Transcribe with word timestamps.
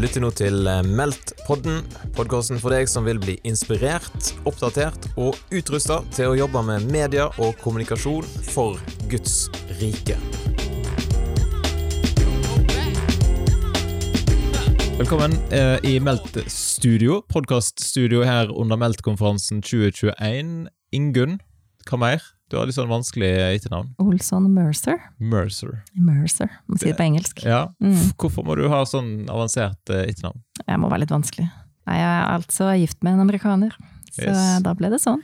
Lytter 0.00 0.22
nå 0.24 0.30
til 0.32 0.64
eh, 0.64 0.78
Meldt-podden, 0.96 1.82
podkasten 2.16 2.56
for 2.62 2.72
deg 2.72 2.88
som 2.88 3.04
vil 3.04 3.18
bli 3.20 3.34
inspirert, 3.44 4.30
oppdatert 4.48 5.10
og 5.20 5.36
utrusta 5.52 5.98
til 6.16 6.30
å 6.30 6.38
jobbe 6.38 6.62
med 6.64 6.86
media 6.88 7.26
og 7.36 7.58
kommunikasjon 7.60 8.24
for 8.48 8.80
Guds 9.12 9.50
rike. 9.82 10.16
Velkommen 14.96 15.36
eh, 15.52 15.76
i 15.84 15.98
Meldt-studio, 16.00 17.20
podkaststudio 17.28 18.24
her 18.24 18.48
under 18.56 18.80
Meldt-konferansen 18.80 19.60
2021. 19.60 20.70
Ingunn, 20.96 21.42
hva 21.84 22.00
mer? 22.00 22.30
Du 22.50 22.56
har 22.58 22.66
litt 22.66 22.74
sånn 22.74 22.90
vanskelig 22.90 23.28
etternavn. 23.46 23.92
Olson 24.02 24.48
Mercer. 24.54 24.98
Mercer. 25.22 25.76
Mercer, 25.94 26.50
må 26.66 26.78
si 26.80 26.88
det 26.90 26.96
på 26.98 27.04
engelsk. 27.06 27.44
Ja. 27.46 27.68
Mm. 27.82 27.94
Hvorfor 28.18 28.42
må 28.46 28.56
du 28.58 28.64
ha 28.72 28.82
sånn 28.90 29.28
avansert 29.30 29.92
eh, 29.94 30.08
etternavn? 30.10 30.40
Jeg 30.66 30.80
må 30.82 30.90
være 30.90 31.04
litt 31.04 31.14
vanskelig. 31.14 31.46
Jeg 31.90 32.02
er 32.06 32.26
altså 32.34 32.72
gift 32.78 33.00
med 33.06 33.14
en 33.16 33.24
amerikaner, 33.28 33.74
så 34.12 34.26
Yes. 34.28 34.62
da 34.66 34.74
ble 34.74 34.90
det 34.92 34.98
sånn. 35.02 35.22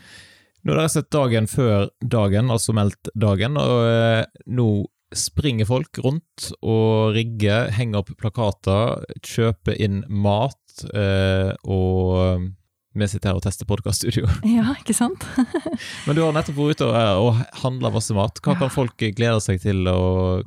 Nå 0.64 0.72
har 0.72 0.80
dere 0.80 0.90
sett 0.90 1.10
dagen 1.14 1.46
før 1.50 1.88
dagen, 2.02 2.48
altså 2.50 2.72
meldt 2.74 3.10
dagen, 3.14 3.58
og 3.58 3.86
eh, 3.86 4.24
nå 4.50 4.68
springer 5.14 5.66
folk 5.68 5.98
rundt 6.02 6.48
og 6.66 7.12
rigger, 7.14 7.70
henger 7.74 8.02
opp 8.02 8.10
plakater, 8.18 9.04
kjøper 9.22 9.78
inn 9.78 10.00
mat, 10.10 10.58
eh, 10.94 11.52
og 11.62 12.48
vi 12.96 13.08
sitter 13.10 13.32
her 13.32 13.38
og 13.38 13.44
tester 13.44 13.68
podkaststudio. 13.68 14.28
Ja, 14.56 14.72
ikke 14.78 14.96
sant? 14.96 15.26
Men 16.06 16.16
du 16.16 16.22
har 16.24 16.34
nettopp 16.36 16.58
vært 16.58 16.80
ute 16.80 16.88
og, 16.88 17.28
og 17.28 17.60
handla 17.62 17.92
masse 17.94 18.16
mat. 18.16 18.40
Hva 18.44 18.56
kan 18.58 18.72
folk 18.72 18.96
glede 18.98 19.38
seg 19.44 19.60
til 19.62 19.86
å 19.90 20.00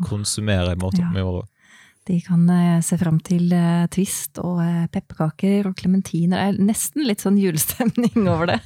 konsumere 0.08 0.76
i 0.76 0.80
morgen? 0.80 1.06
Ja. 1.06 1.14
i 1.14 1.26
morgen? 1.26 1.48
De 2.10 2.18
kan 2.26 2.48
eh, 2.50 2.80
se 2.82 2.98
fram 2.98 3.20
til 3.22 3.52
eh, 3.54 3.86
Twist 3.94 4.40
og 4.42 4.64
eh, 4.64 4.88
pepperkaker 4.90 5.68
og 5.70 5.76
klementiner. 5.78 6.40
Det 6.40 6.46
er 6.56 6.70
nesten 6.72 7.06
litt 7.06 7.22
sånn 7.22 7.38
julestemning 7.38 8.26
over 8.26 8.56
det. 8.56 8.60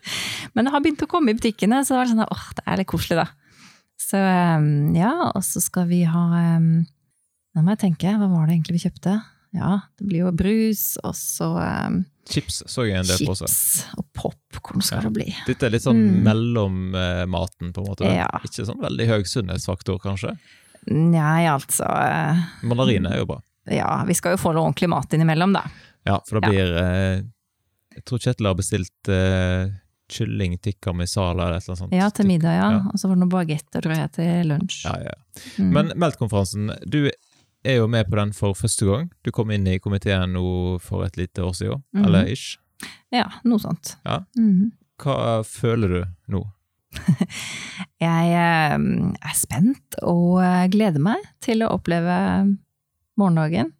Men 0.54 0.68
det 0.68 0.74
har 0.74 0.84
begynt 0.84 1.02
å 1.02 1.10
komme 1.10 1.34
i 1.34 1.38
butikkene, 1.38 1.82
så 1.82 1.96
det 1.96 2.04
er 2.04 2.12
sånn, 2.12 2.26
åh, 2.28 2.44
det 2.60 2.66
er 2.70 2.80
litt 2.80 2.90
koselig, 2.92 3.24
da. 3.24 3.26
Så 3.98 4.18
ja, 4.18 5.12
og 5.30 5.42
så 5.46 5.62
skal 5.62 5.86
vi 5.88 6.00
ha 6.04 6.24
Nå 6.58 7.62
må 7.62 7.72
jeg 7.72 7.80
tenke, 7.84 8.10
hva 8.18 8.26
var 8.26 8.48
det 8.48 8.56
egentlig 8.56 8.74
vi 8.76 8.82
kjøpte? 8.82 9.12
Ja, 9.54 9.80
det 9.98 10.06
blir 10.10 10.24
jo 10.24 10.32
brus, 10.34 10.96
og 11.04 11.14
så 11.14 11.48
eh, 11.62 12.00
Chips 12.28 12.62
så 12.66 12.86
jeg 12.88 12.96
en 12.98 13.06
del 13.06 13.20
på 13.26 13.34
også. 13.34 13.46
chips 13.46 13.84
og 14.00 14.06
popkorn 14.16 14.82
skal 14.82 14.98
Ja. 15.02 15.08
det 15.08 15.12
bli. 15.14 15.26
Dette 15.46 15.66
er 15.68 15.70
litt 15.74 15.84
sånn 15.84 16.00
Mm. 16.00 16.22
mellommaten, 16.24 17.72
på 17.72 17.80
en 17.84 17.86
måte. 17.86 18.08
Ja. 18.08 18.28
Ikke 18.44 18.64
sånn 18.66 18.80
veldig 18.82 19.06
høy 19.10 19.22
sunnhetsfaktor, 19.28 19.98
kanskje. 20.02 20.34
Nei, 20.90 21.44
altså 21.48 21.84
eh, 21.88 22.42
Mandariner 22.66 23.12
er 23.14 23.22
jo 23.22 23.26
bra. 23.30 23.38
Ja, 23.70 24.02
vi 24.04 24.12
skal 24.18 24.34
jo 24.36 24.42
få 24.42 24.52
noe 24.54 24.66
ordentlig 24.68 24.90
mat 24.92 25.14
innimellom, 25.16 25.54
da. 25.56 25.62
Ja, 26.04 26.18
for 26.26 26.40
det 26.40 26.44
Ja. 26.44 26.50
blir 26.50 26.76
eh, 26.82 27.22
Jeg 27.94 28.04
tror 28.06 28.18
Kjetil 28.18 28.46
har 28.46 28.54
bestilt 28.58 29.08
eh, 29.08 29.70
kylling 30.10 30.58
tikka 30.60 30.92
misala 30.92 31.46
eller 31.46 31.56
et 31.56 31.62
eller 31.62 31.76
annet 31.76 31.78
sånt. 31.84 31.92
Ja, 31.94 32.08
til 32.10 32.26
middag, 32.26 32.52
ja. 32.58 32.70
Ja. 32.72 32.78
Og 32.90 32.98
så 32.98 33.06
var 33.08 33.14
det 33.14 33.20
noen 33.22 33.30
bagetter, 33.30 33.80
tror 33.80 33.94
jeg, 33.96 34.10
til 34.12 34.48
lunsj. 34.50 34.84
Ja, 34.84 34.96
ja. 34.98 35.14
Mm. 35.62 35.70
Men 35.72 35.92
Meldt-konferansen, 35.96 36.72
du 36.90 37.08
er 37.64 37.78
jo 37.80 37.86
med 37.90 38.08
på 38.10 38.16
den 38.20 38.32
for 38.36 38.54
første 38.58 38.86
gang. 38.88 39.10
Du 39.24 39.30
kom 39.34 39.50
inn 39.54 39.66
i 39.70 39.78
komiteen 39.82 40.32
nå 40.36 40.78
for 40.84 41.04
et 41.06 41.16
lite 41.20 41.42
år 41.44 41.54
siden, 41.56 41.82
Mhm. 41.94 42.04
eller 42.04 42.26
ish. 42.32 42.58
Ja, 43.12 43.28
noe 43.44 43.58
sånt. 43.58 43.96
Ja. 44.04 44.20
Mhm. 44.36 44.72
Hva 45.00 45.42
føler 45.44 45.88
du 45.88 46.04
nå? 46.30 46.44
Jeg 48.00 48.34
eh, 48.34 48.74
er 48.78 49.34
spent 49.34 49.96
og 50.02 50.42
eh, 50.44 50.66
gleder 50.70 51.00
meg 51.02 51.22
til 51.42 51.62
å 51.64 51.72
oppleve 51.74 52.16
morgendagen. 53.18 53.72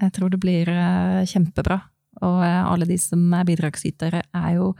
Jeg 0.00 0.12
tror 0.16 0.30
det 0.32 0.40
blir 0.42 0.68
eh, 0.70 1.24
kjempebra. 1.28 1.80
Og 2.22 2.42
eh, 2.44 2.60
alle 2.66 2.86
de 2.86 2.96
som 3.00 3.22
er 3.34 3.44
bidragsytere, 3.48 4.22
er 4.34 4.54
jo 4.58 4.70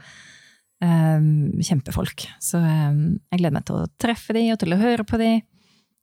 eh, 0.81 1.19
kjempefolk. 1.67 2.27
Så 2.43 2.61
eh, 2.61 2.95
jeg 3.31 3.41
gleder 3.41 3.57
meg 3.59 3.65
til 3.67 3.81
å 3.81 3.87
treffe 4.01 4.35
de, 4.37 4.45
og 4.53 4.59
til 4.63 4.73
å 4.75 4.81
høre 4.81 5.05
på 5.07 5.19
de. 5.21 5.31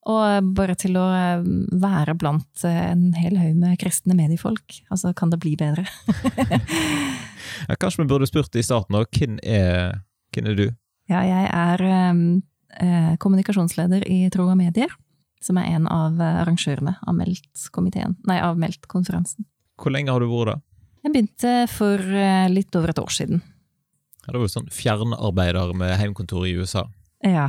Og 0.09 0.53
bare 0.57 0.77
til 0.81 0.97
å 0.97 1.07
eh, 1.13 1.47
være 1.83 2.17
blant 2.17 2.65
eh, 2.65 2.83
en 2.95 3.11
hel 3.19 3.37
haug 3.37 3.59
med 3.61 3.79
kristne 3.81 4.17
mediefolk. 4.17 4.81
Altså, 4.89 5.13
kan 5.17 5.33
det 5.35 5.43
bli 5.45 5.57
bedre? 5.61 5.87
Ja, 7.67 7.75
kanskje 7.75 8.05
vi 8.05 8.11
burde 8.13 8.27
spurt 8.29 8.55
i 8.55 8.63
starten 8.63 8.95
òg. 8.95 9.09
Hvem, 9.19 9.39
hvem 9.43 10.49
er 10.51 10.55
du? 10.55 10.67
Ja, 11.09 11.23
jeg 11.25 11.49
er 11.49 11.85
eh, 11.89 12.23
eh, 12.85 13.13
kommunikasjonsleder 13.21 14.05
i 14.09 14.27
Tro 14.33 14.49
og 14.51 14.59
Medier, 14.61 14.93
som 15.45 15.61
er 15.61 15.71
en 15.73 15.89
av 15.89 16.21
eh, 16.21 16.41
arrangørene 16.43 16.99
av 17.01 17.17
Meldt-komiteen, 17.17 18.19
nei, 18.29 18.39
av 18.45 18.61
Meldt-konferansen. 18.61 19.49
Hvor 19.81 19.95
lenge 19.95 20.13
har 20.13 20.21
du 20.21 20.29
vært 20.29 20.53
da? 20.53 20.59
Jeg 21.07 21.15
begynte 21.15 21.53
for 21.71 22.03
litt 22.51 22.75
over 22.77 22.91
et 22.91 22.99
år 23.01 23.13
siden. 23.15 23.41
Ja, 24.27 24.33
det 24.33 24.41
var 24.41 24.49
jo 24.49 24.53
sånn 24.53 24.73
fjernarbeider 24.75 25.71
med 25.79 25.95
heimkontor 25.97 26.45
i 26.45 26.57
USA. 26.59 26.83
Ja. 27.25 27.47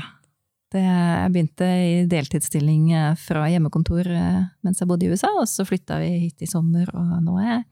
Det, 0.69 0.81
jeg 0.85 1.31
begynte 1.34 1.66
i 1.66 1.94
deltidsstilling 2.12 2.91
eh, 2.94 3.16
fra 3.18 3.47
hjemmekontor 3.50 4.06
eh, 4.13 4.44
mens 4.62 4.80
jeg 4.84 4.90
bodde 4.91 5.07
i 5.07 5.09
USA, 5.09 5.31
og 5.41 5.47
så 5.50 5.66
flytta 5.66 5.97
vi 6.03 6.12
hit 6.28 6.44
i 6.46 6.50
sommer, 6.50 6.91
og 6.94 7.16
nå 7.25 7.40
jeg 7.41 7.63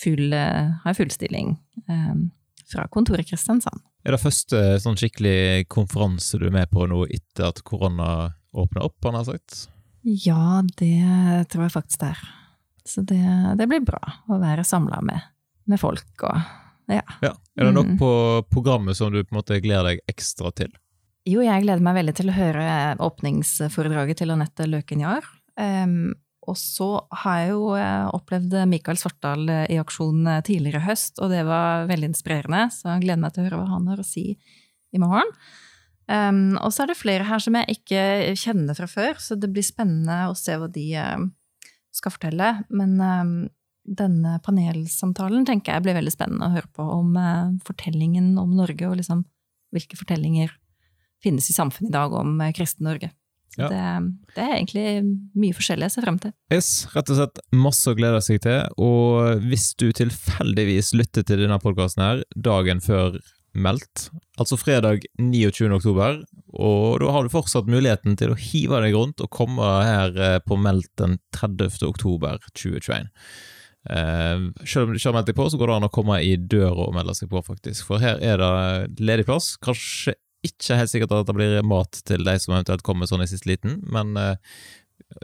full, 0.00 0.32
eh, 0.34 0.72
har 0.82 0.90
jeg 0.90 0.98
full 0.98 1.12
stilling 1.14 1.52
eh, 1.86 2.16
fra 2.72 2.88
kontoret 2.90 3.22
i 3.22 3.30
Kristiansand. 3.30 3.84
Er 4.02 4.16
det 4.16 4.22
første 4.22 4.58
sånn 4.82 4.96
skikkelig 4.98 5.68
konferanse 5.70 6.38
du 6.40 6.48
er 6.48 6.54
med 6.56 6.70
på 6.72 6.86
nå 6.90 7.04
etter 7.12 7.50
at 7.52 7.62
korona 7.68 8.32
åpna 8.56 8.82
opp, 8.88 8.98
han 9.06 9.18
har 9.20 9.28
sagt? 9.28 9.68
Ja, 10.02 10.62
det 10.80 11.46
tror 11.52 11.66
jeg 11.68 11.74
faktisk 11.76 12.00
det 12.02 12.12
er. 12.16 12.20
Så 12.88 13.02
det, 13.06 13.20
det 13.60 13.66
blir 13.70 13.82
bra 13.84 14.00
å 14.26 14.38
være 14.40 14.64
samla 14.66 15.02
med, 15.06 15.20
med 15.70 15.78
folk 15.78 16.24
og 16.26 16.40
ja. 16.90 17.04
Ja. 17.22 17.34
Er 17.54 17.68
det 17.68 17.74
noe 17.76 17.86
Mm. 17.92 17.98
på 18.00 18.08
programmet 18.50 18.96
som 18.98 19.12
du 19.12 19.20
på 19.22 19.30
en 19.30 19.38
måte 19.38 19.60
gleder 19.62 19.92
deg 19.92 20.00
ekstra 20.10 20.50
til? 20.56 20.72
Jo, 21.30 21.44
jeg 21.44 21.62
gleder 21.62 21.82
meg 21.84 21.98
veldig 21.98 22.14
til 22.16 22.30
å 22.30 22.34
høre 22.34 22.64
åpningsforedraget 23.04 24.18
til 24.22 24.32
Anette 24.34 24.66
Løken 24.66 25.02
Jahr. 25.04 25.26
Em, 25.60 26.12
og 26.48 26.56
så 26.58 26.88
har 27.22 27.42
jeg 27.42 27.50
jo 27.52 27.74
eh, 27.78 28.06
opplevd 28.16 28.56
Mikael 28.70 28.98
Svartdal 28.98 29.44
eh, 29.52 29.66
i 29.70 29.76
aksjon 29.78 30.24
eh, 30.26 30.40
tidligere 30.46 30.80
i 30.80 30.88
høst, 30.88 31.20
og 31.22 31.30
det 31.30 31.44
var 31.46 31.84
veldig 31.90 32.08
inspirerende, 32.10 32.64
så 32.74 32.94
jeg 32.94 33.04
gleder 33.04 33.22
meg 33.22 33.34
til 33.34 33.44
å 33.44 33.46
høre 33.46 33.60
hva 33.60 33.74
han 33.76 33.90
har 33.92 34.00
å 34.00 34.06
si 34.06 34.24
i 34.34 35.02
morgen. 35.02 35.30
Um, 36.10 36.56
og 36.58 36.72
så 36.74 36.82
er 36.82 36.90
det 36.90 36.98
flere 36.98 37.28
her 37.28 37.42
som 37.44 37.54
jeg 37.54 37.76
ikke 37.76 38.02
kjenner 38.40 38.74
fra 38.74 38.88
før, 38.90 39.20
så 39.22 39.36
det 39.38 39.52
blir 39.54 39.66
spennende 39.66 40.24
å 40.26 40.34
se 40.38 40.56
hva 40.58 40.66
de 40.72 40.86
uh, 40.98 41.28
skal 41.94 42.14
fortelle. 42.16 42.48
Men 42.74 42.96
em, 43.04 43.36
denne 43.86 44.40
panelsamtalen 44.42 45.46
tenker 45.46 45.76
jeg 45.76 45.86
blir 45.86 46.00
veldig 46.00 46.16
spennende 46.16 46.48
å 46.48 46.56
høre 46.56 46.72
på 46.74 46.88
om 46.96 47.14
uh, 47.14 47.52
fortellingen 47.68 48.32
om 48.42 48.56
Norge, 48.58 48.88
og 48.88 48.98
liksom 48.98 49.22
hvilke 49.70 50.00
fortellinger 50.00 50.56
finnes 51.24 51.50
i 51.50 51.56
samfunnet 51.56 51.90
i 51.90 51.96
dag 51.96 52.14
om 52.16 52.38
eh, 52.40 52.54
kristen 52.56 52.88
Norge. 52.88 53.12
Ja. 53.58 53.66
det, 53.66 54.34
det 54.36 54.42
er 54.44 54.52
egentlig 54.54 54.84
mye 55.34 55.56
forskjellig 55.56 55.88
jeg 55.88 55.94
ser 55.96 56.04
frem 56.06 56.20
til. 56.22 56.32
Yes, 56.54 56.70
rett 56.94 57.10
og 57.10 57.18
slett 57.18 57.40
masse 57.50 57.90
å 57.90 57.96
glede 57.98 58.22
seg 58.22 58.38
til, 58.44 58.62
og 58.78 59.42
hvis 59.42 59.72
du 59.80 59.88
tilfeldigvis 59.96 60.92
lytter 60.94 61.26
til 61.26 61.42
denne 61.42 61.58
podkasten 61.62 62.04
her 62.04 62.24
dagen 62.38 62.82
før 62.84 63.18
meldt, 63.50 64.08
altså 64.38 64.54
fredag 64.60 65.02
29. 65.18 65.66
oktober, 65.74 66.20
og 66.54 67.00
da 67.02 67.14
har 67.14 67.26
du 67.26 67.32
fortsatt 67.32 67.70
muligheten 67.70 68.14
til 68.18 68.34
å 68.34 68.38
hive 68.38 68.78
deg 68.84 68.94
rundt 68.94 69.22
og 69.24 69.32
komme 69.34 69.66
her 69.82 70.14
eh, 70.14 70.38
på 70.46 70.58
meldt 70.58 70.92
den 71.02 71.18
30. 71.34 71.82
oktober 71.90 72.38
2021. 72.54 73.10
Uh, 73.80 74.50
selv 74.68 74.84
om 74.84 74.90
du 74.92 74.98
ikke 74.98 75.08
har 75.08 75.14
meldt 75.16 75.30
deg 75.30 75.36
på, 75.38 75.46
så 75.48 75.56
går 75.56 75.70
det 75.70 75.76
an 75.78 75.86
å 75.86 75.94
komme 75.94 76.18
i 76.20 76.34
døra 76.36 76.84
og 76.84 76.92
melde 76.92 77.14
seg 77.16 77.30
på, 77.32 77.40
faktisk. 77.42 77.86
For 77.88 78.02
her 78.02 78.20
er 78.20 78.36
det 78.42 79.00
ledig 79.00 79.24
plass. 79.30 79.54
Kanskje 79.64 80.18
ikke 80.46 80.78
helt 80.80 80.92
sikkert 80.92 81.12
at 81.12 81.28
det 81.28 81.36
blir 81.36 81.58
mat 81.66 82.00
til 82.08 82.24
de 82.24 82.36
som 82.40 82.54
eventuelt 82.56 82.84
kommer 82.86 83.08
sånn 83.10 83.24
i 83.24 83.28
siste 83.30 83.50
liten, 83.50 83.80
men 83.92 84.16
eh, 84.16 84.36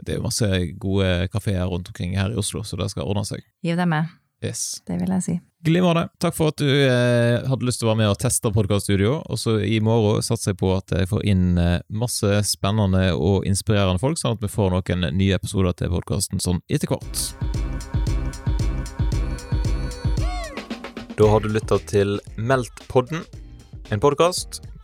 det 0.03 0.13
er 0.13 0.19
jo 0.19 0.27
masse 0.27 0.47
gode 0.81 1.27
kafeer 1.33 1.65
rundt 1.71 1.89
omkring 1.89 2.17
her 2.19 2.33
i 2.33 2.39
Oslo, 2.39 2.63
så 2.67 2.77
det 2.79 2.89
skal 2.93 3.07
ordne 3.07 3.25
seg. 3.27 3.41
Gi 3.65 3.75
deg 3.77 3.87
med, 3.89 4.09
Yes. 4.43 4.81
det 4.85 4.99
vil 5.01 5.09
jeg 5.15 5.23
si. 5.25 5.35
Glimrende. 5.65 6.03
Takk 6.21 6.35
for 6.37 6.51
at 6.53 6.61
du 6.61 6.67
eh, 6.69 7.41
hadde 7.49 7.65
lyst 7.65 7.81
til 7.81 7.87
å 7.87 7.91
være 7.91 8.01
med 8.03 8.11
og 8.11 8.19
teste 8.21 8.51
podkaststudio. 8.53 9.15
Og 9.25 9.39
så 9.41 9.55
i 9.65 9.79
morgen 9.81 10.21
satser 10.23 10.53
jeg 10.53 10.59
på 10.61 10.69
at 10.75 10.93
jeg 10.93 11.09
får 11.09 11.25
inn 11.25 11.57
eh, 11.57 11.79
masse 11.89 12.29
spennende 12.45 13.07
og 13.17 13.47
inspirerende 13.49 13.99
folk, 13.99 14.21
sånn 14.21 14.37
at 14.37 14.45
vi 14.45 14.51
får 14.53 14.75
noen 14.75 15.07
nye 15.17 15.39
episoder 15.39 15.73
til 15.81 15.89
podkasten 15.95 16.43
sånn 16.43 16.61
etter 16.69 16.93
hvert. 16.93 17.25
Da 21.17 21.31
har 21.33 21.41
du 21.41 21.49
lytta 21.49 21.79
til 21.89 22.19
Meldt-podden, 22.37 23.25
en 23.89 24.03
podkast 24.03 24.61